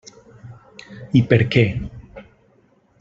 I 1.19 1.23
per 1.33 1.39
què. 1.57 1.65